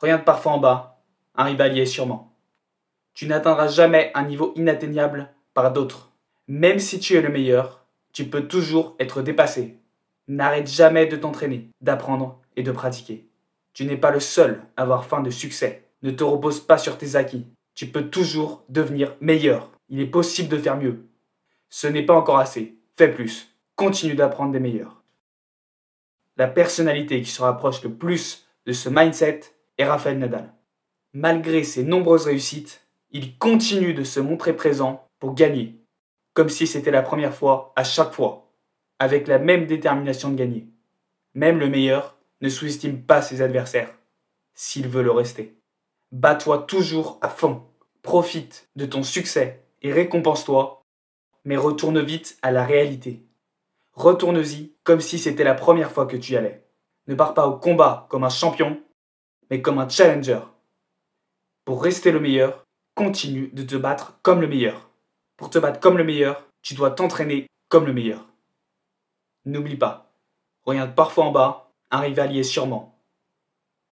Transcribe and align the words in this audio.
Regarde 0.00 0.24
parfois 0.24 0.52
en 0.52 0.58
bas, 0.58 1.02
un 1.34 1.44
rivalier 1.44 1.84
sûrement. 1.84 2.34
Tu 3.12 3.26
n'atteindras 3.26 3.68
jamais 3.68 4.10
un 4.14 4.24
niveau 4.24 4.52
inatteignable 4.56 5.30
par 5.52 5.72
d'autres. 5.72 6.10
Même 6.48 6.78
si 6.78 6.98
tu 6.98 7.16
es 7.16 7.20
le 7.20 7.28
meilleur, 7.28 7.84
tu 8.12 8.24
peux 8.24 8.48
toujours 8.48 8.96
être 8.98 9.22
dépassé. 9.22 9.78
N'arrête 10.26 10.68
jamais 10.68 11.06
de 11.06 11.16
t'entraîner, 11.16 11.70
d'apprendre 11.80 12.40
et 12.56 12.62
de 12.62 12.72
pratiquer. 12.72 13.28
Tu 13.72 13.84
n'es 13.84 13.96
pas 13.96 14.10
le 14.10 14.20
seul 14.20 14.62
à 14.76 14.82
avoir 14.82 15.04
faim 15.04 15.20
de 15.20 15.30
succès. 15.30 15.84
Ne 16.02 16.10
te 16.10 16.24
repose 16.24 16.60
pas 16.60 16.78
sur 16.78 16.96
tes 16.96 17.16
acquis. 17.16 17.46
Tu 17.74 17.86
peux 17.86 18.08
toujours 18.08 18.64
devenir 18.68 19.16
meilleur. 19.20 19.70
Il 19.88 20.00
est 20.00 20.06
possible 20.06 20.48
de 20.48 20.58
faire 20.58 20.76
mieux. 20.76 21.08
Ce 21.68 21.86
n'est 21.86 22.04
pas 22.04 22.14
encore 22.14 22.38
assez. 22.38 22.78
Fais 22.96 23.12
plus. 23.12 23.54
Continue 23.76 24.14
d'apprendre 24.14 24.52
des 24.52 24.60
meilleurs. 24.60 25.02
La 26.36 26.48
personnalité 26.48 27.20
qui 27.20 27.30
se 27.30 27.42
rapproche 27.42 27.82
le 27.82 27.92
plus 27.92 28.46
de 28.66 28.72
ce 28.72 28.88
mindset 28.88 29.40
est 29.80 29.84
Rafael 29.84 30.18
Nadal. 30.18 30.52
Malgré 31.14 31.64
ses 31.64 31.82
nombreuses 31.82 32.26
réussites, 32.26 32.86
il 33.10 33.38
continue 33.38 33.94
de 33.94 34.04
se 34.04 34.20
montrer 34.20 34.54
présent 34.54 35.08
pour 35.18 35.34
gagner, 35.34 35.80
comme 36.34 36.50
si 36.50 36.66
c'était 36.66 36.90
la 36.90 37.02
première 37.02 37.34
fois 37.34 37.72
à 37.76 37.82
chaque 37.82 38.12
fois, 38.12 38.52
avec 38.98 39.26
la 39.26 39.38
même 39.38 39.66
détermination 39.66 40.30
de 40.30 40.36
gagner. 40.36 40.68
Même 41.34 41.58
le 41.58 41.68
meilleur 41.68 42.18
ne 42.42 42.48
sous-estime 42.48 43.02
pas 43.02 43.22
ses 43.22 43.40
adversaires, 43.42 43.92
s'il 44.54 44.86
veut 44.86 45.02
le 45.02 45.10
rester. 45.10 45.56
Bats-toi 46.12 46.58
toujours 46.58 47.18
à 47.22 47.28
fond, 47.28 47.62
profite 48.02 48.68
de 48.76 48.84
ton 48.84 49.02
succès 49.02 49.64
et 49.80 49.92
récompense-toi, 49.92 50.84
mais 51.44 51.56
retourne 51.56 52.02
vite 52.02 52.38
à 52.42 52.50
la 52.50 52.64
réalité. 52.64 53.24
Retourne-y 53.92 54.74
comme 54.84 55.00
si 55.00 55.18
c'était 55.18 55.44
la 55.44 55.54
première 55.54 55.90
fois 55.90 56.06
que 56.06 56.16
tu 56.16 56.36
allais. 56.36 56.66
Ne 57.06 57.14
pars 57.14 57.32
pas 57.32 57.48
au 57.48 57.56
combat 57.56 58.06
comme 58.10 58.24
un 58.24 58.28
champion, 58.28 58.78
mais 59.50 59.60
comme 59.60 59.78
un 59.78 59.88
challenger. 59.88 60.40
Pour 61.64 61.82
rester 61.82 62.12
le 62.12 62.20
meilleur, 62.20 62.64
continue 62.94 63.48
de 63.48 63.62
te 63.62 63.76
battre 63.76 64.18
comme 64.22 64.40
le 64.40 64.48
meilleur. 64.48 64.90
Pour 65.36 65.50
te 65.50 65.58
battre 65.58 65.80
comme 65.80 65.98
le 65.98 66.04
meilleur, 66.04 66.46
tu 66.62 66.74
dois 66.74 66.90
t'entraîner 66.90 67.46
comme 67.68 67.86
le 67.86 67.92
meilleur. 67.92 68.26
N'oublie 69.44 69.76
pas, 69.76 70.12
regarde 70.64 70.94
parfois 70.94 71.24
en 71.24 71.32
bas, 71.32 71.72
un 71.90 72.00
rivalier 72.00 72.42
sûrement. 72.42 72.99